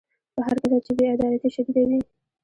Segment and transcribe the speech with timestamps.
[0.33, 1.99] په هر کچه چې بې عدالتي شدیده وي.